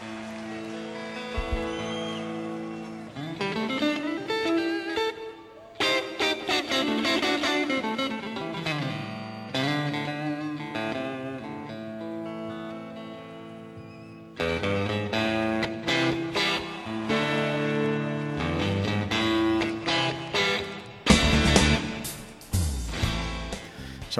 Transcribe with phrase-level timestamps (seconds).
[0.00, 0.39] Thank you.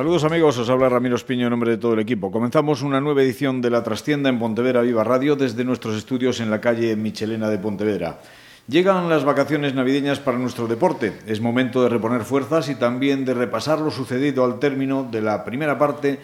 [0.00, 2.32] Saludos amigos, os habla Ramiro Espiño en nombre de todo el equipo.
[2.32, 6.50] Comenzamos una nueva edición de La Trastienda en Pontevedra Viva Radio desde nuestros estudios en
[6.50, 8.18] la calle Michelena de Pontevedra.
[8.66, 11.12] Llegan las vacaciones navideñas para nuestro deporte.
[11.26, 15.44] Es momento de reponer fuerzas y también de repasar lo sucedido al término de la
[15.44, 16.18] primera parte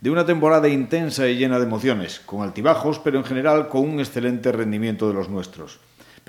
[0.00, 4.00] de una temporada intensa y llena de emociones, con altibajos, pero en general con un
[4.00, 5.78] excelente rendimiento de los nuestros.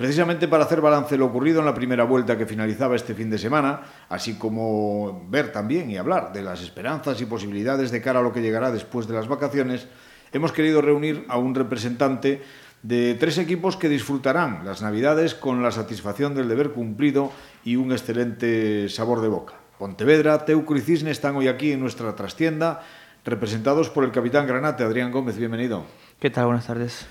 [0.02, 3.30] Precisamente para hacer balance de lo ocurrido en la primera vuelta que finalizaba este fin
[3.30, 8.18] de semana, así como ver también y hablar de las esperanzas y posibilidades de cara
[8.18, 9.86] a lo que llegará después de las vacaciones,
[10.32, 12.42] hemos querido reunir a un representante
[12.82, 17.30] de tres equipos que disfrutarán las Navidades con la satisfacción del deber cumplido
[17.62, 19.54] y un excelente sabor de boca.
[19.78, 22.82] Pontevedra, Teucro y Cisne están hoy aquí en nuestra trastienda,
[23.24, 25.38] representados por el capitán Granate, Adrián Gómez.
[25.38, 25.84] Bienvenido.
[26.18, 26.46] ¿Qué tal?
[26.46, 27.06] Buenas tardes.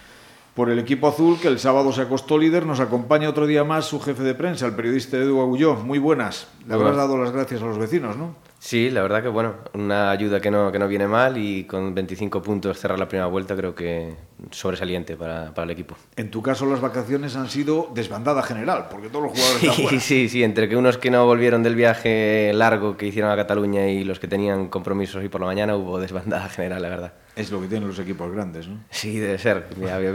[0.53, 3.85] Por el equipo azul, que el sábado se acostó líder, nos acompaña otro día más
[3.85, 5.75] su jefe de prensa, el periodista Edu Agulló.
[5.75, 6.47] Muy buenas.
[6.67, 8.35] Le habrás dado las gracias a los vecinos, ¿no?
[8.63, 11.95] Sí, la verdad que bueno, una ayuda que no, que no viene mal y con
[11.95, 14.13] 25 puntos cerrar la primera vuelta creo que
[14.51, 15.95] sobresaliente para, para el equipo.
[16.15, 19.83] En tu caso las vacaciones han sido desbandada general, porque todos los jugadores sí, están
[19.83, 19.99] fuera.
[19.99, 23.87] Sí, sí, entre que unos que no volvieron del viaje largo que hicieron a Cataluña
[23.87, 27.13] y los que tenían compromisos y por la mañana hubo desbandada general, la verdad.
[27.35, 28.77] Es lo que tienen los equipos grandes, ¿no?
[28.91, 29.69] Sí, debe ser.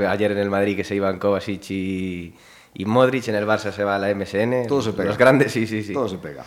[0.08, 2.32] Ayer en el Madrid que se iban Kovacic y,
[2.74, 4.68] y Modric, en el Barça se va a la MSN.
[4.68, 5.08] Todo se pega.
[5.08, 5.92] Los grandes, sí, sí, sí.
[5.92, 6.44] Todo se pega.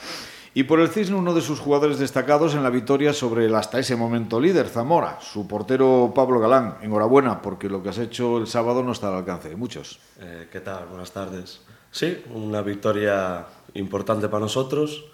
[0.53, 3.79] Y por el Cisne, uno de sus jugadores destacados en la victoria sobre el hasta
[3.79, 6.77] ese momento líder, Zamora, su portero Pablo Galán.
[6.81, 9.99] Enhorabuena, porque lo que has hecho el sábado no está al alcance de muchos.
[10.19, 10.87] Eh, ¿Qué tal?
[10.87, 11.61] Buenas tardes.
[11.91, 15.05] Sí, una victoria importante para nosotros,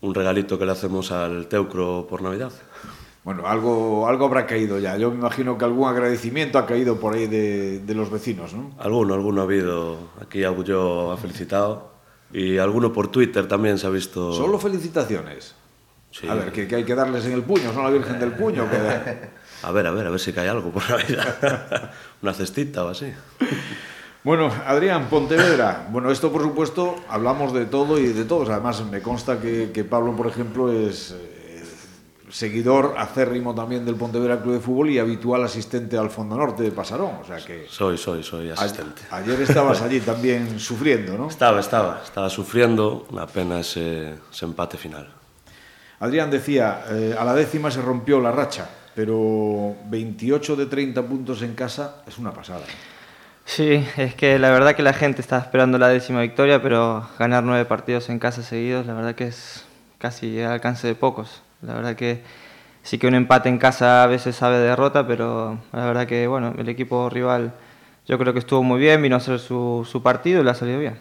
[0.00, 2.52] un regalito que le hacemos al Teucro por Navidad.
[3.24, 4.96] Bueno, algo, algo habrá caído ya.
[4.96, 8.70] Yo me imagino que algún agradecimiento ha caído por ahí de, de los vecinos, ¿no?
[8.78, 9.98] Alguno, alguno ha habido.
[10.22, 11.97] Aquí Abuyo ha felicitado.
[12.32, 14.32] Y alguno por Twitter también se ha visto.
[14.32, 15.54] Solo felicitaciones.
[16.10, 16.26] Sí.
[16.28, 18.68] A ver, que, que, hay que darles en el puño, son la Virgen del Puño.
[18.70, 19.38] Que...
[19.62, 21.90] A ver, a ver, a ver si cae algo por Navidad.
[22.22, 23.12] Una cestita o así.
[24.22, 25.88] Bueno, Adrián, Pontevedra.
[25.90, 28.48] Bueno, esto por supuesto hablamos de todo y de todos.
[28.50, 31.12] Además, me consta que, que Pablo, por ejemplo, es
[32.30, 36.72] seguidor acérrimo también del Pontevedra Club de Fútbol y habitual asistente al Fondo Norte de
[36.72, 37.16] Pasarón.
[37.22, 37.66] O sea que.
[37.68, 39.02] Soy, soy, soy asistente.
[39.10, 41.28] A, ayer estabas allí también sufriendo, ¿no?
[41.28, 42.02] Estaba, estaba.
[42.04, 45.08] Estaba sufriendo una pena ese, ese empate final.
[46.00, 51.42] Adrián decía, eh, a la décima se rompió la racha, pero 28 de 30 puntos
[51.42, 52.64] en casa es una pasada.
[53.44, 57.42] Sí, es que la verdad que la gente está esperando la décima victoria, pero ganar
[57.42, 59.64] nueve partidos en casa seguidos, la verdad que es
[59.98, 61.42] casi al alcance de pocos.
[61.62, 62.22] La verdad que
[62.82, 66.26] sí que un empate en casa a veces sabe de derrota, pero la verdad que
[66.26, 67.52] bueno, el equipo rival
[68.06, 70.54] yo creo que estuvo muy bien, vino a hacer su, su partido y le ha
[70.54, 70.96] salido bien.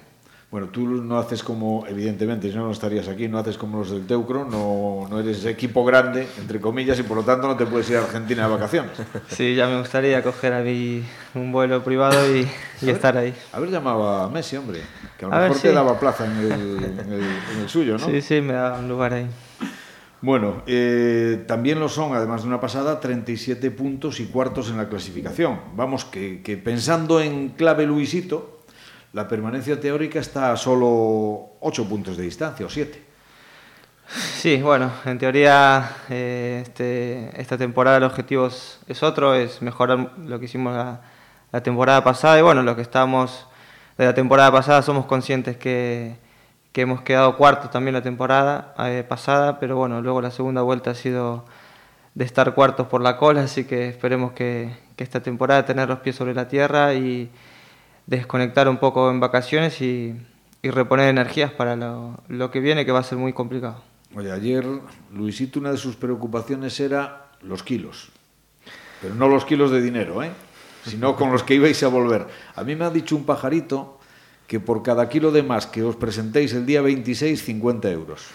[0.50, 3.92] Bueno, tú no haces como, evidentemente, si no, no estarías aquí, no haces como los
[3.92, 7.66] del Teucro, no, no eres equipo grande, entre comillas, y por lo tanto no te
[7.66, 8.92] puedes ir a Argentina de vacaciones.
[9.28, 11.04] Sí, ya me gustaría coger a mí
[11.36, 12.48] un vuelo privado y,
[12.82, 13.34] y estar ahí.
[13.52, 14.80] Haber llamado a Messi, hombre,
[15.18, 15.76] que a lo A ver, mejor te sí.
[15.76, 17.22] daba plaza en el, en el,
[17.54, 18.06] en el suyo, ¿no?
[18.06, 19.28] Sí, sí, me da un lugar ahí.
[20.28, 24.90] Bueno, eh, también lo son, además de una pasada, 37 puntos y cuartos en la
[24.90, 25.58] clasificación.
[25.74, 28.60] Vamos, que, pensando en clave Luisito,
[29.14, 33.02] la permanencia teórica está a solo 8 puntos de distancia, o 7.
[34.36, 40.12] Sí, bueno, en teoría eh, este, esta temporada el objetivo es, es otro, es mejorar
[40.18, 41.04] lo que hicimos la,
[41.54, 43.48] la temporada pasada y bueno, lo que estamos
[43.98, 46.18] de la temporada pasada somos conscientes que,
[46.72, 50.92] que hemos quedado cuartos también la temporada eh, pasada, pero bueno, luego la segunda vuelta
[50.92, 51.46] ha sido
[52.16, 56.16] de estar cuartos por la cola, así que esperemos que, esta temporada tener los pies
[56.16, 57.30] sobre la tierra y
[58.08, 60.16] desconectar un poco en vacaciones y,
[60.64, 63.84] y reponer energías para lo, lo que viene, que va a ser muy complicado.
[64.16, 64.66] Oye, ayer
[65.14, 68.10] Luisito una de sus preocupaciones era los kilos.
[69.02, 70.32] Pero no los kilos de dinero, ¿eh?
[70.84, 72.26] sino con los que ibais a volver.
[72.56, 73.97] A mí me ha dicho un pajarito
[74.48, 78.28] que por cada kilo de más que os presentéis el día 26, 50 euros.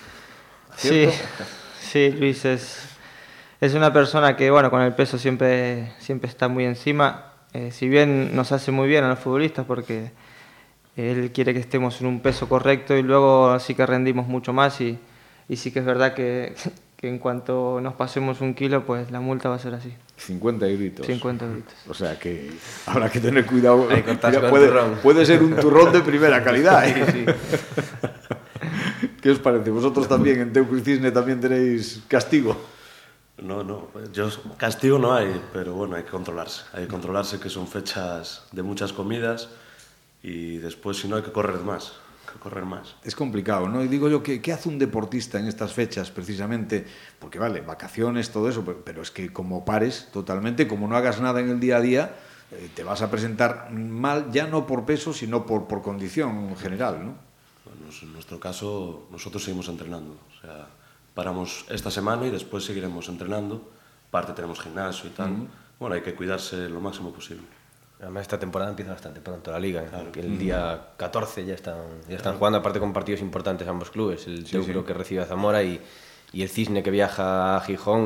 [0.77, 1.09] Sí,
[1.81, 2.85] sí, Luis es,
[3.61, 7.33] es una persona que, bueno, con el peso siempre, siempre está muy encima.
[7.55, 10.13] Eh, si bien nos hace muy bien a los futbolistas porque
[10.97, 14.81] él quiere que estemos en un peso correcto y luego sí que rendimos mucho más
[14.81, 14.99] y,
[15.49, 16.55] y sí que es verdad que,
[17.03, 19.93] que en cuanto nos pasemos un kilo, pues la multa va a ser así.
[20.19, 21.05] 50 gritos.
[21.05, 21.75] 50 gritos.
[21.89, 22.53] O sea que
[22.87, 23.89] habrá que tener cuidado.
[23.91, 26.89] Hay que Mira, puede, ser un turrón de primera calidad.
[26.89, 27.27] ¿eh?
[29.21, 29.71] ¿Qué os parece?
[29.71, 32.57] ¿Vosotros también en Teucro y Cisne también tenéis castigo?
[33.39, 36.63] No, no, yo, castigo no hay, pero bueno, hay que controlarse.
[36.73, 39.49] Hay que controlarse que son fechas de muchas comidas
[40.23, 41.95] y después si no hay que correr más,
[42.39, 42.97] correr más.
[43.05, 43.83] Es complicado, ¿no?
[43.83, 46.87] Y digo yo, ¿qué, qué hace un deportista en estas fechas precisamente?
[47.19, 51.21] Porque vale, vacaciones, todo eso, pero, pero es que como pares totalmente, como no hagas
[51.21, 52.15] nada en el día a día,
[52.53, 57.05] eh, te vas a presentar mal, ya no por peso, sino por, por condición general,
[57.05, 57.15] ¿no?
[57.65, 60.19] Bueno, en nuestro caso, nosotros seguimos entrenando.
[60.37, 60.69] O sea,
[61.15, 63.71] paramos esta semana y después seguiremos entrenando.
[64.09, 65.49] Aparte tenemos gimnasio y tal.
[65.79, 67.45] Bueno, hay que cuidarse lo máximo posible.
[68.03, 69.85] Además, esta temporada empieza bastante pronto la liga.
[70.13, 71.77] que el día 14 ya están,
[72.09, 74.27] ya están jugando, aparte con partidos importantes ambos clubes.
[74.27, 75.81] El Teucro que recibe a Zamora y,
[76.33, 78.01] y el Cisne que viaja a Gijón,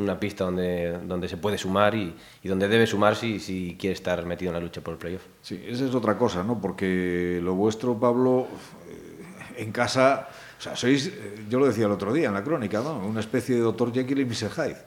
[0.00, 3.92] una pista donde, donde se puede sumar y, y donde debe sumar si, si quiere
[3.92, 5.22] estar metido en la lucha por el playoff.
[5.42, 6.58] Sí, esa es otra cosa, ¿no?
[6.58, 8.46] Porque lo vuestro, Pablo,
[8.88, 12.42] eh, en casa, o sea, sois, eh, yo lo decía el otro día en la
[12.42, 13.06] crónica, ¿no?
[13.06, 13.92] Una especie de Dr.
[13.92, 14.50] Jekyll y Mr.
[14.50, 14.78] Hyde.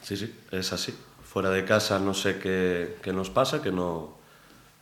[0.00, 0.94] Sí, sí, es así.
[1.32, 4.18] Fuera de casa no sé qué, qué nos pasa, que no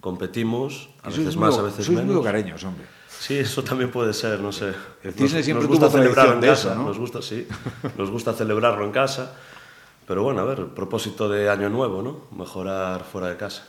[0.01, 2.21] competimos, a veces sois más, muy- a veces sois muy menos.
[2.21, 2.85] hogareños, hombre.
[3.09, 4.73] Sí, eso también puede ser, no sé.
[5.05, 6.87] El Cisne siempre gusta tuvo celebrarlo en casa, eso, ¿no?
[6.87, 7.47] nos gusta, sí,
[7.99, 9.37] nos gusta celebrarlo en casa.
[10.09, 12.23] Pero bueno, a ver, propósito de año nuevo, ¿no?
[12.37, 13.63] Mejorar fuera de casa.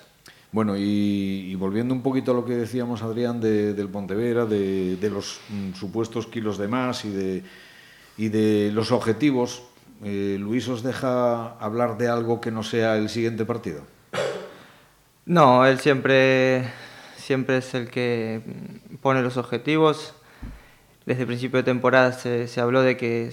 [0.53, 0.81] Bueno, y,
[1.51, 5.39] y volviendo un poquito a lo que decíamos, Adrián, de- del Pontevera, de, de los
[5.49, 7.43] mm, supuestos kilos de más y de,
[8.17, 9.61] y de los objetivos,
[10.03, 13.81] eh, Luis os deja hablar de algo que no sea el siguiente partido.
[15.25, 16.69] No, él siempre,
[17.17, 18.41] siempre es el que
[19.01, 20.15] pone los objetivos.
[21.05, 23.31] Desde el principio de temporada se, se habló de que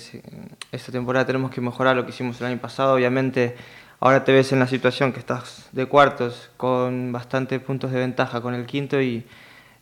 [0.72, 2.94] esta temporada tenemos que mejorar lo que hicimos el año pasado.
[2.94, 3.56] Obviamente,
[4.00, 8.40] ahora te ves en la situación que estás de cuartos con bastantes puntos de ventaja
[8.40, 9.26] con el quinto y,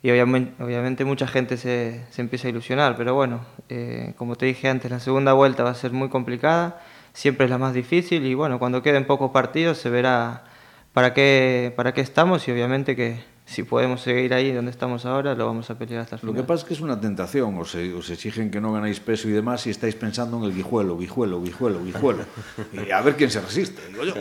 [0.07, 2.97] y obviamente, mucha gente se, se empieza a ilusionar.
[2.97, 6.81] Pero bueno, eh, como te dije antes, la segunda vuelta va a ser muy complicada.
[7.13, 10.45] Siempre es la más difícil y bueno, cuando queden pocos partidos se verá
[10.93, 15.35] para qué, para qué estamos y obviamente que si podemos seguir ahí donde estamos ahora
[15.37, 16.43] lo vamos a pelear hasta el Lo final.
[16.43, 19.33] que pasa es que es una tentación, os, os exigen que no ganáis peso y
[19.33, 22.25] demás y estáis pensando en el guijuelo, guijuelo, guijuelo, guijuelo.
[22.73, 24.15] Y a ver quién se resiste, digo yo.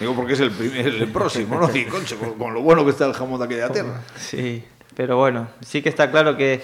[0.00, 1.74] Digo porque es el, primer, el próximo, ¿no?
[1.74, 4.00] Y concho, con, con lo bueno que está el jamón de aquella tierra.
[4.16, 4.64] Sí,
[4.96, 6.60] pero bueno, sí que está claro que,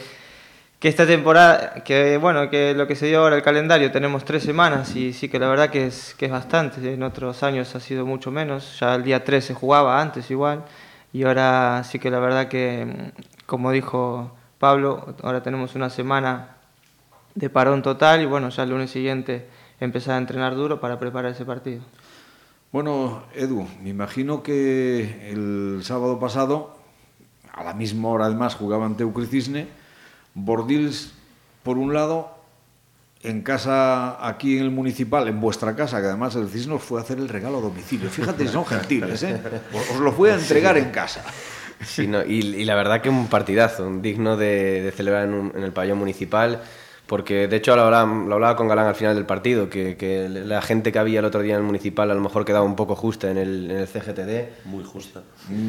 [0.81, 4.43] que esta temporada, que bueno, que lo que se dio ahora el calendario, tenemos tres
[4.43, 6.93] semanas y sí que la verdad que es, que es bastante.
[6.93, 10.65] En otros años ha sido mucho menos, ya el día 3 se jugaba antes igual
[11.17, 13.11] y ahora sí que la verdad que,
[13.47, 16.59] como dijo Pablo, ahora tenemos una semana
[17.35, 19.49] de parón total y bueno, ya el lunes siguiente
[19.81, 21.81] empezar a entrenar duro para preparar ese partido.
[22.71, 26.77] Bueno, Edu, me imagino que el sábado pasado,
[27.51, 29.69] a la misma hora además, jugaban Teucro y Cisne,
[30.35, 31.15] Bordils
[31.63, 32.36] por un lado,
[33.23, 37.01] en casa, aquí en el municipal, en vuestra casa, que además el Cisne os fue
[37.01, 38.09] a hacer el regalo a domicilio.
[38.11, 39.41] Fíjate, son gentiles, ¿eh?
[39.73, 41.25] Os, os lo fue a entregar en casa.
[41.85, 45.35] Sí, no, y, y la verdad que un partidazo, un digno de, de celebrar en,
[45.35, 46.63] un- en el pabellón municipal,
[47.07, 50.29] porque de hecho lo hablaba, lo hablaba con Galán al final del partido, que, que
[50.29, 52.75] la gente que había el otro día en el municipal a lo mejor quedaba un
[52.75, 54.67] poco justa en el, en el CGTD.
[54.67, 55.23] Muy justa.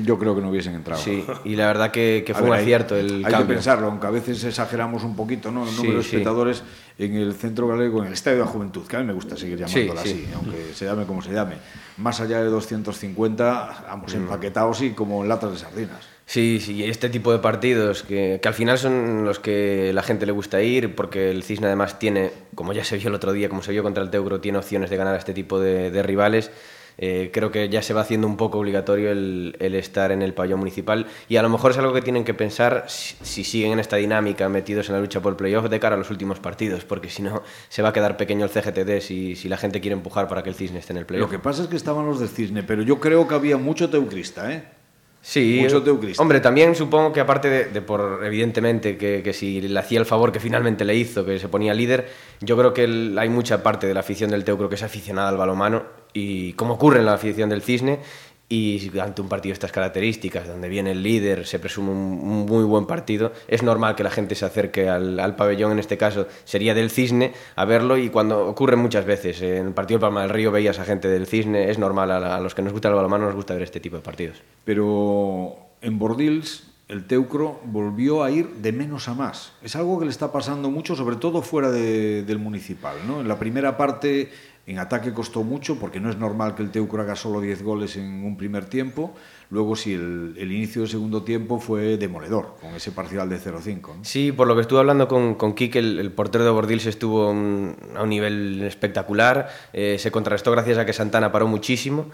[0.03, 1.01] Yo creo que no hubiesen entrado.
[1.01, 3.47] Sí, y la verdad que, fue ver, un hay- acierto el hay cambio.
[3.47, 5.63] que pensarlo, aunque a veces exageramos un poquito ¿no?
[5.63, 6.09] el Sí, número de sí.
[6.09, 6.63] espectadores
[6.97, 9.37] en el Centro Galego, en el Estadio de la Juventud, que a mí me gusta
[9.37, 10.29] seguir llamándolo Sí, así, sí.
[10.33, 11.55] aunque se llame como se llame.
[11.97, 14.17] Más allá de 250, vamos, Mm.
[14.17, 16.16] empaquetados y como en latas de sardinas.
[16.29, 20.25] Sí, sí, este tipo de partidos que, que al final son los que la gente
[20.25, 23.47] le gusta ir, porque el Cisne además tiene, como ya se vio el otro día,
[23.47, 26.03] como se vio contra el Teucro, tiene opciones de ganar a este tipo de, de
[26.03, 26.51] rivales.
[26.97, 30.33] Eh, creo que ya se va haciendo un poco obligatorio el, el estar en el
[30.33, 33.73] pabellón municipal y a lo mejor es algo que tienen que pensar si, si siguen
[33.73, 36.39] en esta dinámica metidos en la lucha por el playoff de cara a los últimos
[36.39, 39.79] partidos, porque si no se va a quedar pequeño el CGTD si, si la gente
[39.79, 41.29] quiere empujar para que el Cisne esté en el Lo playoff.
[41.29, 44.51] que pasa es que estaban los del Cisne, pero yo creo que había mucho teucrista,
[44.51, 44.63] ¿eh?
[45.29, 46.21] Sí, Mucho teucrista.
[46.21, 50.05] Hombre, también supongo que aparte de, de por, evidentemente, que, que si le hacía el
[50.05, 52.07] favor que finalmente le hizo, que se ponía líder,
[52.39, 55.27] yo creo que el- hay mucha parte de la afición del Teucro que es aficionada
[55.27, 57.99] al balomano y como ocurre en la afición del Cisne
[58.49, 62.63] y ante un partido de estas características, donde viene el líder, se presume un, muy
[62.63, 66.27] buen partido, es normal que la gente se acerque al, al pabellón, en este caso
[66.45, 70.21] sería del Cisne, a verlo y cuando ocurre muchas veces, en el partido de Palma
[70.21, 72.71] del Río veías a gente del Cisne, es normal, a, la- a los que nos
[72.71, 74.37] gusta el balomano nos gusta ver este tipo de partidos.
[74.63, 79.51] Pero en Bordils el Teucro volvió a ir de menos a más.
[79.61, 82.95] Es algo que le está pasando mucho, sobre todo fuera de, del municipal.
[83.05, 83.19] ¿no?
[83.19, 84.29] En la primera parte,
[84.67, 87.95] en ataque costó mucho, porque no es normal que el Teucro haga solo 10 goles
[87.95, 89.15] en un primer tiempo.
[89.49, 93.81] Luego sí, el, el inicio del segundo tiempo fue demoledor, con ese parcial de 0-5.
[93.81, 94.03] ¿no?
[94.03, 97.29] Sí, por lo que estuve hablando con, con Kike, el, el portero de Bordils estuvo
[97.29, 99.49] un, a un nivel espectacular.
[99.71, 102.07] Eh, se contrarrestó gracias a que Santana paró muchísimo.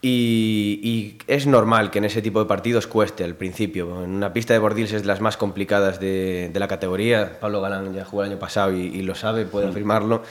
[0.00, 4.04] Y, y, es normal que en ese tipo de partidos cueste al principio.
[4.04, 7.40] En una pista de Bordils es de las más complicadas de, de la categoría.
[7.40, 10.22] Pablo Galán ya jugó el año pasado y, y lo sabe, puede afirmarlo.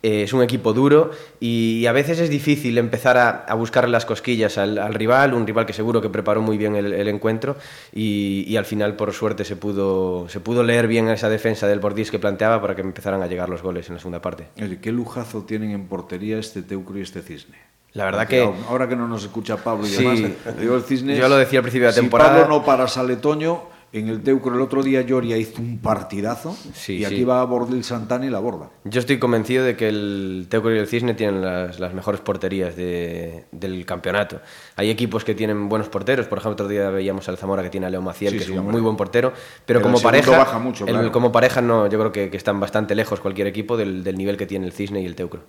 [0.00, 4.06] Eh, es un equipo duro y, a veces es difícil empezar a, a buscarle las
[4.06, 7.56] cosquillas al, al, rival, un rival que seguro que preparó muy bien el, el encuentro
[7.92, 11.80] y, y, al final por suerte se pudo, se pudo leer bien esa defensa del
[11.80, 14.46] Bordils que planteaba para que empezaran a llegar los goles en la segunda parte.
[14.62, 17.56] Oye, qué lujazo tienen en portería este Teucro y este Cisne.
[17.94, 18.48] La verdad que...
[18.68, 21.16] Ahora que no nos escucha Pablo y sí, demás, digo el Cisne...
[21.16, 22.34] Yo lo decía al principio de la temporada...
[22.34, 26.54] Si Pablo no para Saletoño, en el Teucro el otro día Lloria hizo un partidazo
[26.74, 27.24] sí, y aquí sí.
[27.24, 28.70] va a Bordil Santana y la borda.
[28.84, 32.76] Yo estoy convencido de que el Teucro y el Cisne tienen las, las mejores porterías
[32.76, 34.40] de, del campeonato.
[34.76, 37.86] Hay equipos que tienen buenos porteros, por ejemplo, otro día veíamos al Zamora que tiene
[37.86, 39.32] a Leo Maciel, sí, que es un muy buen portero,
[39.64, 41.06] pero, pero como pareja, baja mucho, claro.
[41.06, 44.16] el, como pareja no, yo creo que, que, están bastante lejos cualquier equipo del, del
[44.16, 45.42] nivel que tiene el Cisne y el Teucro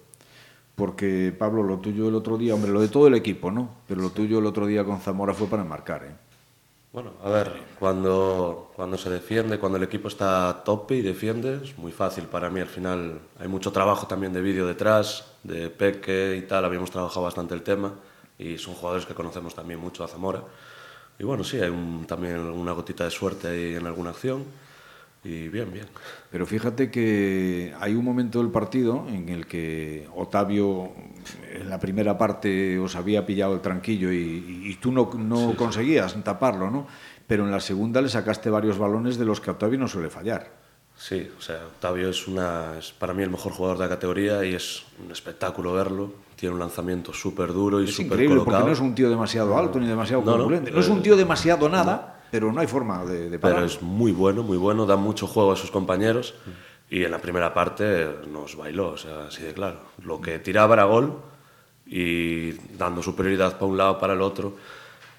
[0.76, 3.70] porque Pablo, lo tuyo el otro día, hombre, lo de todo el equipo, ¿no?
[3.86, 6.29] Pero lo tuyo el otro día con Zamora fue para marcar, ¿eh?
[6.92, 11.60] Bueno, a ver, cuando, cuando se defiende, cuando el equipo está a tope y defiende,
[11.64, 12.62] es muy fácil para mí.
[12.62, 17.22] Al final hay mucho trabajo también de vídeo detrás, de Peque y tal, habíamos trabajado
[17.26, 17.94] bastante el tema
[18.40, 20.42] y son jugadores que conocemos también mucho a Zamora.
[21.20, 24.46] Y bueno, sí, hay un, también una gotita de suerte ahí en alguna acción
[25.24, 25.86] y bien, bien.
[26.32, 30.92] Pero fíjate que hay un momento del partido en el que Otavio
[31.52, 35.56] en la primera parte os había pillado el tranquillo y, y tú no, no sí,
[35.58, 36.22] conseguías sí.
[36.22, 36.88] taparlo, ¿no?
[37.28, 40.10] Pero en la segunda le sacaste varios balones de los que a Otavio no suele
[40.10, 40.60] fallar.
[41.00, 44.44] Sí, o sea, Octavio es, una, es para mí el mejor jugador de la categoría
[44.44, 46.12] y es un espectáculo verlo.
[46.36, 48.46] Tiene un lanzamiento súper duro y súper colocado.
[48.46, 50.72] porque no es un tío demasiado alto ni demasiado no, corpulente.
[50.72, 52.19] No, no, es un tío demasiado nada.
[52.32, 53.58] Pero no hay forma de, de parar.
[53.58, 56.36] Pero es muy bueno, muy bueno, da mucho juego a sus compañeros
[56.90, 59.80] y en la primera parte nos bailó, o sea, así de claro.
[60.04, 61.22] Lo que tiraba era gol
[61.86, 64.56] y dando superioridad para un lado para el otro.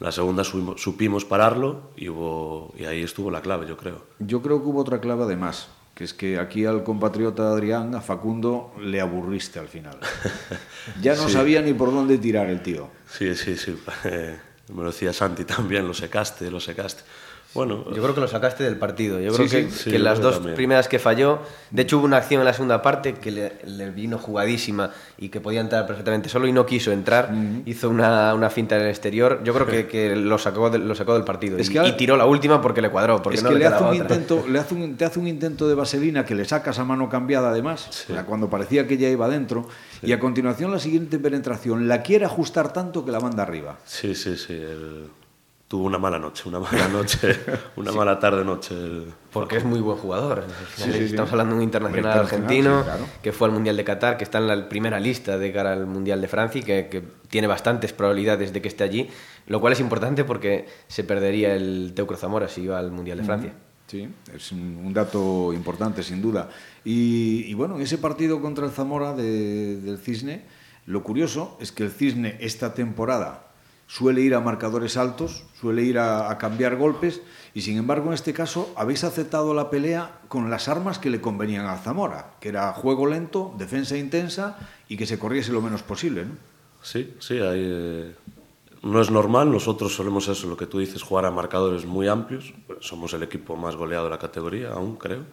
[0.01, 4.03] La segunda supimos pararlo y, hubo, y ahí estuvo la clave, yo creo.
[4.19, 8.01] Yo creo que hubo otra clave además, que es que aquí al compatriota Adrián, a
[8.01, 9.99] Facundo, le aburriste al final.
[11.03, 11.35] ya no sí.
[11.35, 12.89] sabía ni por dónde tirar el tío.
[13.09, 13.77] Sí, sí, sí.
[14.75, 17.03] me lo decía Santi también, lo secaste, lo secaste.
[17.53, 19.19] Bueno, yo creo que lo sacaste del partido.
[19.19, 20.55] Yo creo sí, que, sí, que las dos también.
[20.55, 21.41] primeras que falló,
[21.73, 25.31] de hecho hubo una acción en la segunda parte que le, le, vino jugadísima y
[25.31, 27.31] que podía entrar perfectamente solo y no quiso entrar.
[27.33, 27.63] Uh -huh.
[27.67, 29.41] Hizo una, una, finta en el exterior.
[29.43, 31.91] Yo creo que, que lo, sacó de, lo sacó del partido es y, que ahora,
[31.91, 33.21] y, tiró la última porque le cuadró.
[33.21, 33.97] Porque es no que le, le, hace un otra.
[33.97, 37.09] intento, le hace un, te hace un intento de vaselina que le sacas a mano
[37.09, 38.15] cambiada además, sí.
[38.27, 39.67] cuando parecía que ya iba dentro.
[40.03, 43.79] Y a continuación la siguiente penetración la quiere ajustar tanto que la manda arriba.
[43.85, 44.53] Sí, sí, sí.
[44.53, 45.11] El
[45.71, 47.39] tuvo una mala noche, una mala noche,
[47.77, 47.97] una sí.
[47.97, 48.75] mala tarde-noche.
[49.33, 50.45] Porque es muy buen jugador.
[50.75, 53.07] Sí, sí, Estamos hablando de un internacional, argentino claro.
[53.23, 55.87] que fue al Mundial de Qatar, que está en la primera lista de cara al
[55.87, 59.11] Mundial de Francia y que, que, tiene bastantes probabilidades de que esté allí,
[59.47, 63.25] lo cual es importante porque se perdería el Teucro Zamora si iba al Mundial de
[63.25, 63.53] Francia.
[63.87, 66.49] Sí, es un dato importante, sin duda.
[66.85, 70.43] Y, y bueno, en ese partido contra el Zamora de, del Cisne,
[70.87, 73.50] lo curioso es que el Cisne esta temporada
[73.91, 77.23] suele ir a marcadores altos, suele ir a, cambiar golpes
[77.55, 81.21] y sin embargo en este caso habéis aceptado la pelea con las armas que le
[81.21, 84.57] convenían a Zamora, que era juego lento, defensa intensa
[84.89, 86.25] y que se corriese lo menos posible.
[86.25, 86.35] ¿no?
[86.83, 88.15] Sí, sí, hay, eh,
[88.85, 92.55] no es normal, nosotros solemos eso, lo que tú dices, jugar a marcadores muy amplios,
[92.79, 95.25] somos el equipo más goleado de la categoría, aún creo,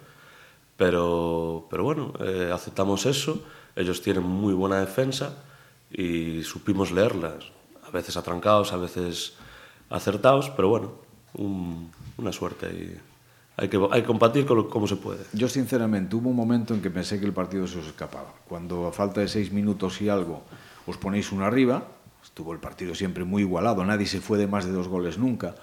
[0.75, 3.39] pero, pero bueno, eh, aceptamos eso,
[3.75, 5.43] ellos tienen muy buena defensa
[5.91, 7.55] y supimos leerlas
[7.87, 9.33] a veces atrancados, a veces
[9.89, 10.91] acertados, pero bueno,
[11.35, 12.97] un, una suerte y
[13.59, 15.23] hay que, hay que combatir con lo, como se puede.
[15.33, 18.33] Yo sinceramente hubo un momento en que pensé que el partido se os escapaba.
[18.47, 20.43] Cuando a falta de seis minutos y algo
[20.85, 21.87] os ponéis uno arriba,
[22.23, 25.55] estuvo el partido siempre muy igualado, nadie se fue de más de dos goles nunca,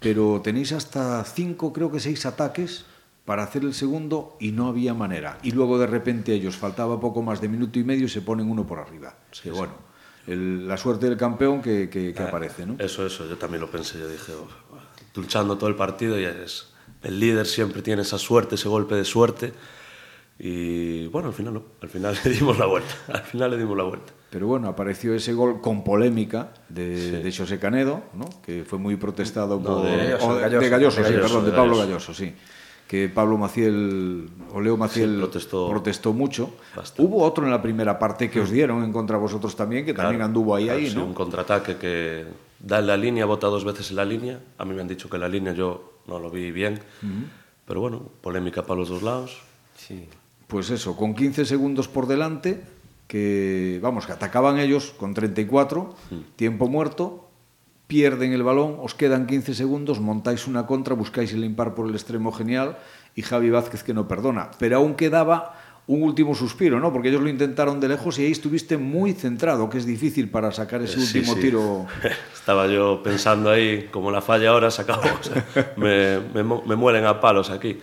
[0.00, 2.84] pero tenéis hasta cinco, creo que seis ataques
[3.24, 5.38] para hacer el segundo y no había manera.
[5.42, 8.20] Y luego de repente a ellos faltaba poco más de minuto y medio y se
[8.20, 9.14] ponen uno por arriba.
[9.32, 9.72] Sí, que bueno.
[9.72, 9.93] Sí
[10.26, 12.76] el, la suerte del campeón que, que, que ah, aparece, ¿no?
[12.78, 14.48] Eso, eso, yo también lo pensé, yo dije, oh,
[15.14, 16.68] luchando todo el partido y es,
[17.02, 19.52] el líder siempre tiene esa suerte, ese golpe de suerte
[20.38, 23.76] y bueno, al final no, al final le dimos la vuelta, al final le dimos
[23.76, 24.12] la vuelta.
[24.30, 28.24] Pero bueno, apareció ese gol con polémica de, de José Canedo, ¿no?
[28.42, 29.86] que fue muy protestado No, por...
[29.86, 31.76] de Galloso, de Galloso, de Galloso, sí, perdón, de Pablo.
[31.78, 32.34] Galloso, sí.
[32.88, 36.54] Que Pablo Maciel, o Leo Maciel Sí, protestó- protestó mucho.
[36.76, 37.02] Bastante.
[37.02, 40.16] Hubo otro en la primera parte que os dieron en contra vosotros también, que también
[40.16, 41.04] Claro, anduvo ahí, claro, ahí, sí, ¿no?
[41.06, 42.24] un contraataque que
[42.60, 44.38] da en la línea, bota dos veces en la línea.
[44.58, 46.80] A mí me han dicho que la línea yo no lo vi bien.
[47.66, 49.40] Pero bueno, polémica para los dos lados.
[49.76, 50.06] Sí.
[50.46, 52.62] Pues eso, con 15 segundos por delante,
[53.08, 55.94] que vamos, que atacaban ellos con 34,
[56.36, 57.23] tiempo muerto,
[57.86, 61.94] pierden el balón, os quedan 15 segundos, montáis una contra, buscáis el impar por el
[61.94, 62.78] extremo genial
[63.14, 64.50] y Javi Vázquez que no perdona.
[64.58, 66.92] Pero aún quedaba un último suspiro, ¿no?
[66.92, 70.50] Porque ellos lo intentaron de lejos y ahí estuviste muy centrado, que es difícil para
[70.50, 71.40] sacar ese Eh, sí, último sí.
[71.42, 71.86] tiro.
[72.34, 75.30] Estaba yo pensando ahí, como la falla ahora, sacamos.
[75.76, 77.78] me, me mueren a palos aquí.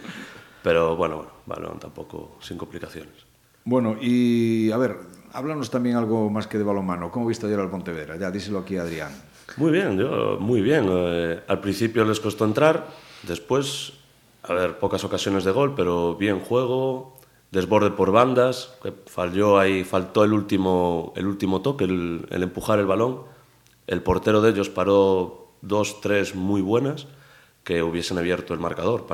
[0.64, 3.14] Pero bueno, bueno, balón tampoco sin complicaciones.
[3.66, 4.98] Bueno, y a ver,
[5.34, 7.12] háblanos también algo más que de balonmano.
[7.12, 8.18] ¿Cómo viste ayer al Pontevedra?
[8.18, 9.12] Ya, díselo aquí a Adrián.
[9.58, 10.88] Muy bien, yo, muy bien.
[10.90, 12.88] Eh, al principio les costó entrar,
[13.24, 13.94] después,
[14.44, 17.18] a ver, pocas ocasiones de gol, pero bien juego,
[17.52, 22.86] desborde por bandas, que falló ahí, faltó el último, el último toque, el, empujar el
[22.86, 23.24] balón.
[23.88, 27.08] El portero de ellos paró dos, tres muy buenas
[27.64, 29.06] que hubiesen abierto el marcador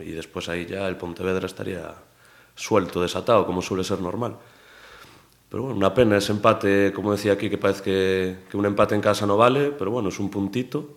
[0.00, 1.94] y después ahí ya el Pontevedra estaría
[2.54, 4.36] suelto, desatado, como suele ser normal.
[5.48, 8.94] Pero bueno, una pena ese empate, como decía aquí, que parece que, que un empate
[8.94, 10.96] en casa no vale, pero bueno, es un puntito.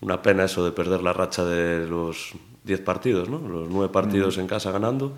[0.00, 2.32] Una pena eso de perder la racha de los
[2.64, 3.38] 10 partidos, ¿no?
[3.48, 5.12] Los 9 partidos en casa ganando.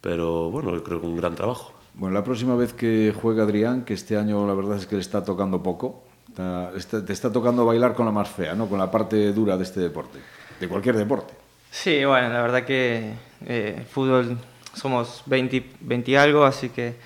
[0.00, 1.72] Pero bueno, yo creo que un gran trabajo.
[1.94, 5.00] Bueno, la próxima vez que juega Adrián, que este año la verdad es que le
[5.00, 8.68] está tocando poco, está- está- te está tocando bailar con la más fea, ¿no?
[8.68, 10.18] Con la parte dura de este deporte,
[10.60, 11.34] de cualquier deporte.
[11.70, 13.12] Sí, bueno, la verdad que
[13.46, 14.38] eh, fútbol
[14.74, 16.96] somos 20, 20 y algo, así que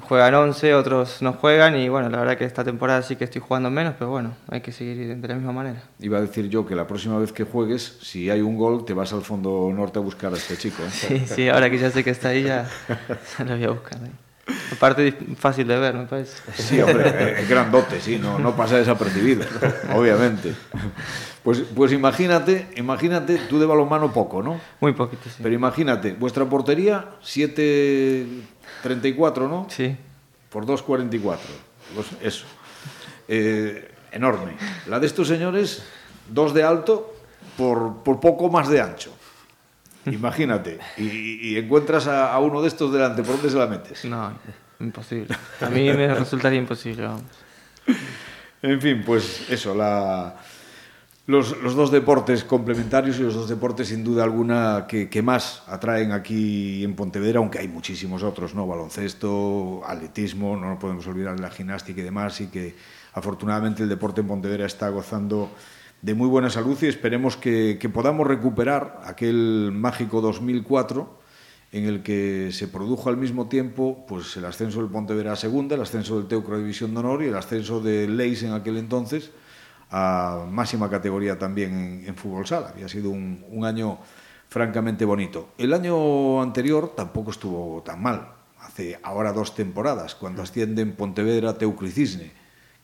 [0.00, 3.40] juegan 11, otros no juegan y bueno, la verdad que esta temporada sí que estoy
[3.40, 5.82] jugando menos, pero bueno, hay que seguir de la misma manera.
[6.00, 8.94] Iba a decir yo que la próxima vez que juegues, si hay un gol, te
[8.94, 10.82] vas al fondo norte a buscar a este chico.
[10.82, 10.90] ¿eh?
[10.90, 12.68] Sí, sí, ahora que ya sé que está ahí ya,
[13.38, 13.98] ya lo voy a buscar.
[14.72, 16.36] Aparte fácil de ver, me parece.
[16.54, 19.44] Sí, hombre, es grandote, sí, no, no pasa desapercibido,
[19.94, 20.54] obviamente.
[21.42, 24.60] Pues, pues imagínate, imagínate, tú de balonmano poco, ¿no?
[24.80, 25.36] Muy poquito, sí.
[25.42, 29.66] Pero imagínate, vuestra portería, 7.34, ¿no?
[29.68, 29.96] Sí,
[30.50, 31.38] Por 2.44.
[31.94, 32.46] Pues eso.
[33.28, 34.52] Eh, enorme.
[34.86, 35.84] La de estos señores,
[36.30, 37.14] 2 de alto
[37.56, 39.12] por, por poco más de ancho.
[40.06, 40.78] Imagínate.
[40.96, 44.04] Y, y encuentras a, a uno de estos delante, ¿por dónde se la metes?
[44.04, 44.32] no,
[44.80, 45.36] imposible.
[45.60, 47.22] A mí me resultaría imposible, vamos.
[48.62, 50.36] En fin, pues eso, la,
[51.26, 55.62] los, los dos deportes complementarios y los dos deportes sin duda alguna que, que más
[55.66, 58.66] atraen aquí en Pontevedra, aunque hay muchísimos otros, ¿no?
[58.66, 62.74] Baloncesto, atletismo, no nos podemos olvidar de la gimnástica y demás, y que
[63.12, 65.50] afortunadamente el deporte en Pontevedra está gozando
[66.04, 71.18] de muy buena salud y esperemos que, podamos recuperar aquel mágico 2004
[71.72, 75.76] en el que se produjo al mismo tiempo pues, el ascenso del Pontevedra a segunda,
[75.76, 78.76] el ascenso del Teucro a División de Honor y el ascenso del Leis en aquel
[78.76, 79.30] entonces
[79.90, 82.68] a máxima categoría también en, en fútbol sala.
[82.74, 83.96] Había sido un, un año
[84.50, 85.54] francamente bonito.
[85.56, 88.28] El año anterior tampoco estuvo tan mal,
[88.60, 92.30] hace ahora dos temporadas, cuando ascienden Pontevedra, Teucro y Cisne,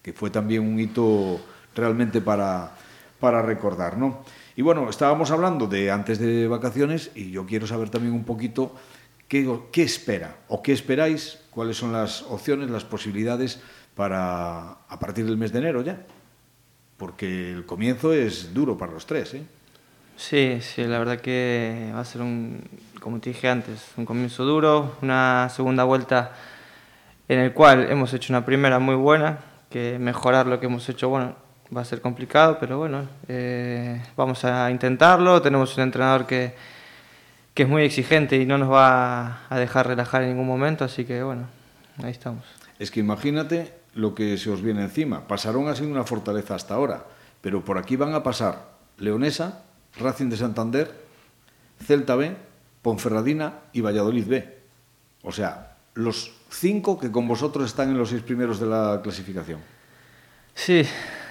[0.01, 1.39] que fue también un hito
[1.75, 2.73] realmente para,
[3.21, 4.23] para recordar, ¿no?
[4.57, 8.75] Y bueno, estábamos hablando de antes de vacaciones y yo quiero saber también un poquito
[9.29, 13.61] qué, espera o qué esperáis, cuáles son las opciones, las posibilidades
[13.95, 16.05] para a partir del mes de enero ya.
[16.97, 19.43] Porque el comienzo es duro para los tres, ¿eh?
[20.17, 22.61] Sí, sí, la verdad que va a ser un,
[23.01, 26.33] como te dije antes, un comienzo duro, una segunda vuelta
[27.27, 29.39] en el cual hemos hecho una primera muy buena,
[29.71, 31.37] que mejorar lo que hemos hecho, bueno,
[31.75, 36.55] va a ser complicado, pero bueno, eh, vamos a intentarlo, tenemos un entrenador que,
[37.55, 41.05] que es muy exigente y no nos va a dejar relajar en ningún momento, así
[41.05, 41.47] que bueno,
[42.03, 42.45] ahí estamos.
[42.79, 45.27] Es que imagínate lo que se os viene encima.
[45.27, 47.05] Pasaron a ser una fortaleza hasta ahora,
[47.41, 49.63] pero por aquí van a pasar Leonesa,
[49.99, 50.91] Racing de Santander,
[51.85, 52.37] Celta B,
[52.83, 54.59] Ponferradina y Valladolid B.
[55.23, 59.61] O sea, los cinco que con vosotros están en los seis primeros de la clasificación.
[60.55, 60.83] Sí,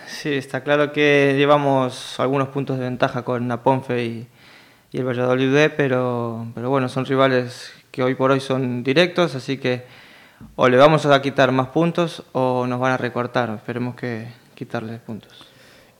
[0.09, 4.27] sí, está claro que llevamos algunos puntos de ventaja con Naponfe y,
[4.91, 9.35] y el Valladolid B, pero, pero bueno, son rivales que hoy por hoy son directos,
[9.35, 9.85] así que
[10.55, 13.49] o le vamos a quitar más puntos o nos van a recortar.
[13.55, 15.47] Esperemos que quitarles puntos.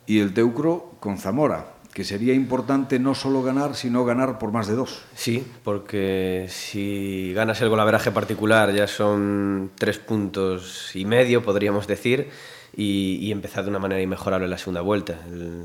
[0.06, 4.68] Y el Teucro con Zamora, que sería importante no solo ganar, sino ganar por más
[4.68, 5.04] de dos.
[5.14, 12.30] Sí, porque si ganas el golaveraje particular ya son tres puntos y medio, podríamos decir,
[12.76, 15.16] y, empezar de una manera inmejorable la segunda vuelta.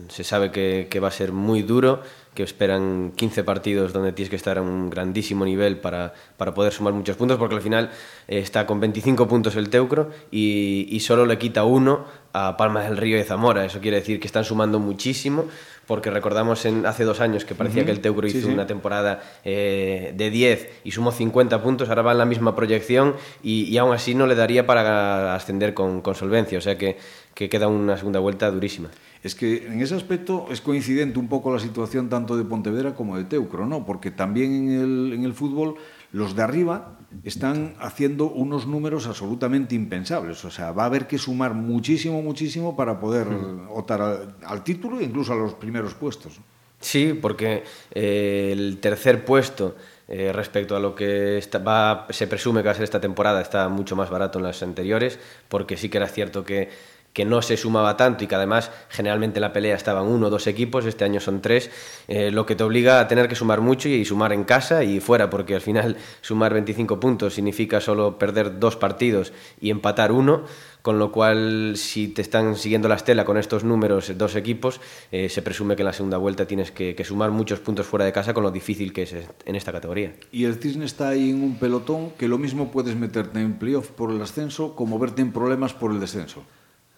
[0.08, 2.02] se sabe que, va a ser muy duro
[2.34, 6.72] que esperan 15 partidos donde tienes que estar a un grandísimo nivel para, para poder
[6.72, 7.90] sumar muchos puntos, porque al final
[8.26, 12.82] eh, está con 25 puntos el Teucro y, y, solo le quita uno a Palma
[12.82, 13.64] del Río y Zamora.
[13.64, 15.46] Eso quiere decir que están sumando muchísimo,
[15.86, 17.86] porque recordamos en, hace dos años que parecía uh -huh.
[17.86, 18.50] que el Teucro hizo sí, sí.
[18.50, 23.14] una temporada eh, de 10 y sumó 50 puntos, ahora va en la misma proyección
[23.42, 26.96] y, y aún así no le daría para ascender con, con solvencia, o sea que,
[27.34, 28.90] que queda una segunda vuelta durísima.
[29.22, 33.16] Es que en ese aspecto es coincidente un poco la situación tanto de Pontevedra como
[33.16, 33.86] de Teucro, ¿no?
[33.86, 35.76] Porque también en el, en el fútbol
[36.14, 40.44] los de arriba están haciendo unos números absolutamente impensables.
[40.44, 43.68] O sea, va a haber que sumar muchísimo, muchísimo para poder mm.
[43.70, 46.38] optar al, al, título e incluso a los primeros puestos.
[46.78, 49.74] Sí, porque eh, el tercer puesto
[50.06, 53.40] eh, respecto a lo que está, va, se presume que va a ser esta temporada
[53.40, 56.68] está mucho más barato en las anteriores, porque sí que era cierto que
[57.14, 60.30] que no se sumaba tanto y que además generalmente en la pelea estaban uno o
[60.30, 61.70] dos equipos, este año son tres,
[62.08, 65.00] eh, lo que te obliga a tener que sumar mucho y sumar en casa y
[65.00, 70.42] fuera, porque al final sumar 25 puntos significa solo perder dos partidos y empatar uno,
[70.82, 74.80] con lo cual si te están siguiendo la estela con estos números dos equipos,
[75.12, 78.04] eh, se presume que en la segunda vuelta tienes que, que, sumar muchos puntos fuera
[78.04, 80.14] de casa con lo difícil que es en esta categoría.
[80.32, 83.90] Y el Cisne está ahí en un pelotón que lo mismo puedes meterte en playoff
[83.92, 86.42] por el ascenso como verte en problemas por el descenso.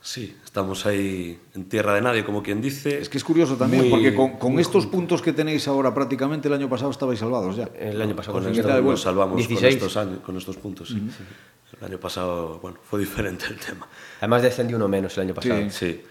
[0.07, 3.01] Sí, estamos ahí en tierra de nadie, como quien dice.
[3.01, 4.99] Es que es curioso también, muy, porque con, con estos junto.
[4.99, 7.69] puntos que tenéis ahora prácticamente el año pasado estabais salvados ya.
[7.77, 9.61] El año pasado con esto, nos salvamos 16.
[9.61, 10.91] con estos, años, con estos puntos.
[10.91, 10.95] Sí.
[10.95, 11.11] Uh -huh.
[11.11, 11.77] sí.
[11.81, 13.89] El año pasado, bueno, fue diferente el tema.
[14.21, 15.61] Además descendió uno menos el año pasado.
[15.63, 16.03] Sí, sí.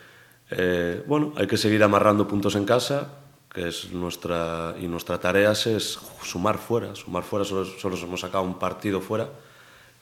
[0.51, 3.13] Eh, bueno, hay que seguir amarrando puntos en casa,
[3.49, 6.93] que es nuestra y nuestra tarea es sumar fuera.
[6.95, 9.29] Sumar fuera, solo, solo hemos sacado un partido fuera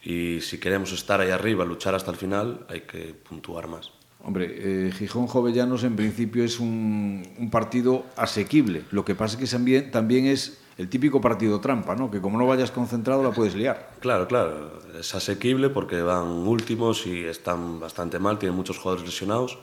[0.04, 3.92] y si queremos estar ahí arriba, luchar hasta el final, hay que puntuar más.
[4.26, 8.84] Hombre, eh, Gijón Jovellanos en principio es un, un, partido asequible.
[8.92, 12.10] Lo que pasa es que también, también es el típico partido trampa, ¿no?
[12.10, 13.92] Que como no vayas concentrado la puedes liar.
[14.00, 14.80] Claro, claro.
[14.98, 19.60] Es asequible porque van últimos y están bastante mal, tienen muchos jugadores lesionados.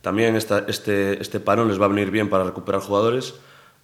[0.00, 3.34] También esta, este, este parón les va a venir bien para recuperar jugadores,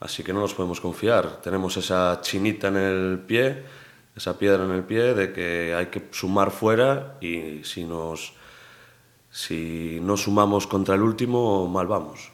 [0.01, 1.43] así que no nos podemos confiar.
[1.43, 3.63] Tenemos esa chinita en el pie
[4.17, 8.33] esa piedra en el pie de que hay que sumar fuera y si nos
[9.31, 12.33] si no sumamos contra el último mal vamos.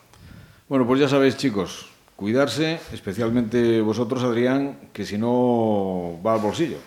[0.69, 6.79] Bueno, pues ya sabéis, chicos, cuidarse, especialmente vosotros, Adrián, que si no va al bolsillo.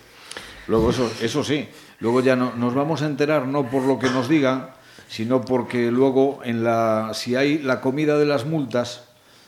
[0.66, 1.68] Luego eso, eso sí,
[2.00, 4.70] luego ya no, nos vamos a enterar no por lo que nos digan,
[5.08, 9.05] sino porque luego en la si hay la comida de las multas,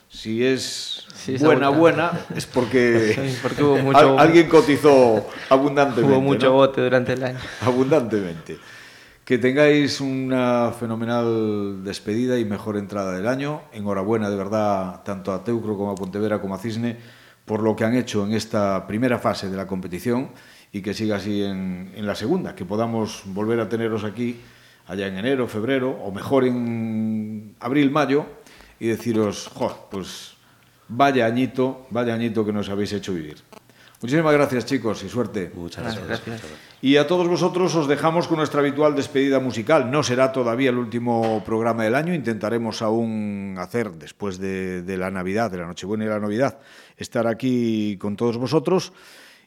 [0.09, 6.13] si es sí, buena, buena, es porque, sí, porque hubo mucho, alguien cotizó abundantemente.
[6.13, 6.53] Hubo mucho ¿no?
[6.55, 7.39] bote durante el año.
[7.61, 8.59] Abundantemente.
[9.25, 13.61] Que tengáis una fenomenal despedida y mejor entrada del año.
[13.73, 16.97] Enhorabuena, de verdad, tanto a Teucro como a Pontevedra como a Cisne,
[17.45, 20.31] por lo que han hecho en esta primera fase de la competición
[20.73, 24.41] y que siga así en, en la segunda, que podamos volver a teneros aquí
[24.89, 28.27] allá en enero, febrero, o mejor en abril, mayo,
[28.81, 30.35] y deciros, jo, pues
[30.89, 33.37] vaya añito, vaya añito que nos habéis hecho vivir.
[34.01, 35.51] Muchísimas gracias, chicos, y suerte.
[35.55, 36.25] Muchas gracias.
[36.25, 36.53] gracias.
[36.81, 39.91] Y a todos vosotros os dejamos con nuestra habitual despedida musical.
[39.91, 42.15] No será todavía el último programa del año.
[42.15, 46.59] Intentaremos aún hacer, después de, de la Navidad, de la Nochebuena y la Navidad,
[46.97, 48.93] estar aquí con todos vosotros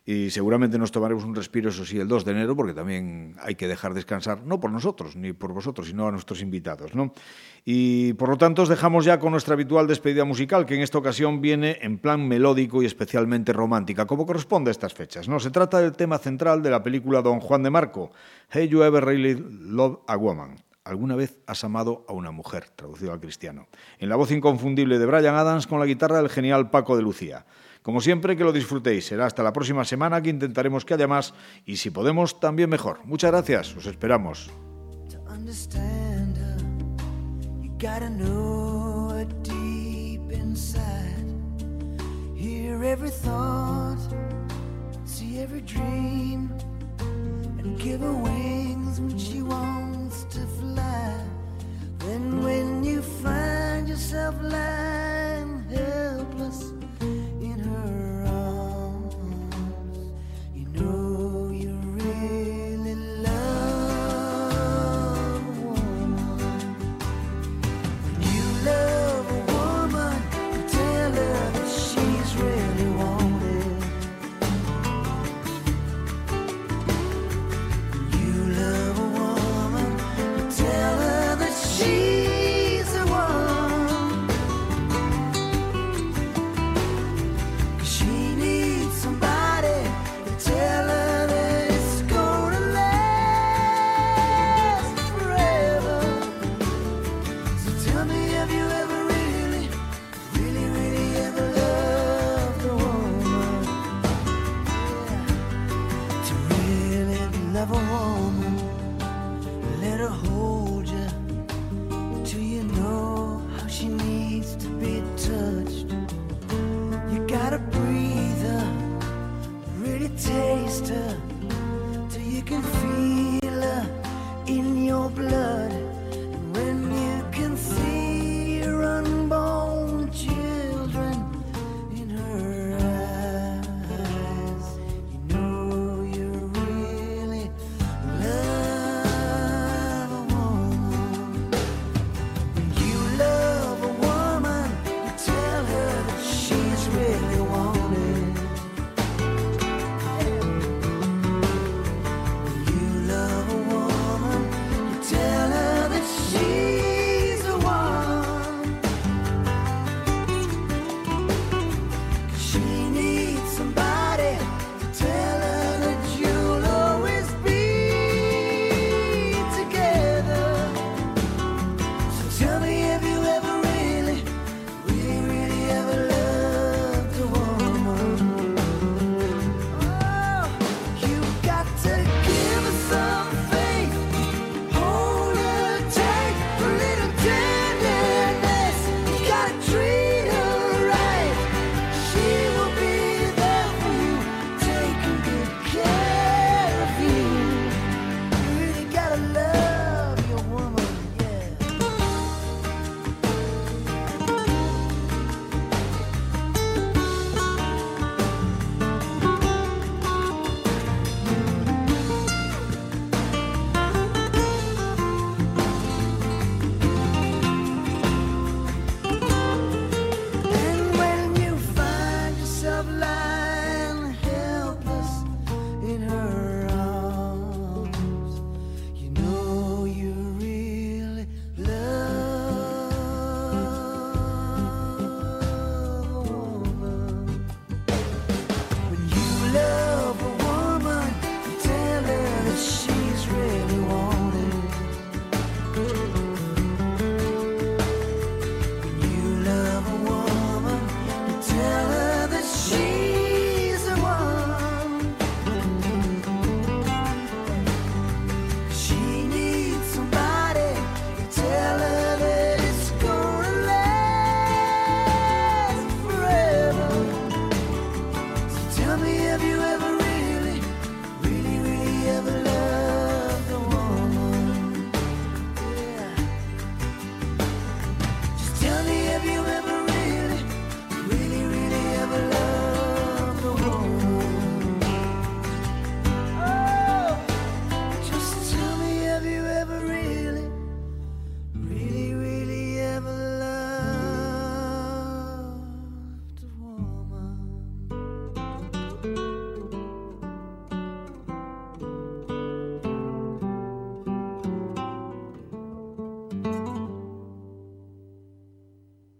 [0.04, 3.56] y seguramente nos tomaremos un respiro, eso sí, el 2 de enero, porque también hay
[3.56, 7.14] que dejar descansar, no por nosotros, ni por vosotros, sino a nuestros invitados, ¿no?
[7.64, 10.98] Y por lo tanto os dejamos ya con nuestra habitual despedida musical, que en esta
[10.98, 15.40] ocasión viene en plan melódico y especialmente romántica, como corresponde a estas fechas, ¿no?
[15.40, 18.12] Se trata del tema central de la película Don Juan de Marco,
[18.50, 20.56] Hey You Ever Really Love a Woman?
[20.84, 22.66] ¿Alguna vez has amado a una mujer?
[22.76, 23.68] Traducido al cristiano.
[24.00, 27.46] En la voz inconfundible de Brian Adams con la guitarra del genial Paco de Lucía.
[27.82, 29.06] Como siempre, que lo disfrutéis.
[29.08, 31.34] Será hasta la próxima semana que intentaremos que haya más
[31.65, 33.00] y si podemos, también mejor.
[33.06, 34.52] Muchas gracias, os esperamos.
[53.91, 55.01] yourself lying